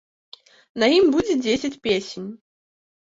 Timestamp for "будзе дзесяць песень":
1.15-2.27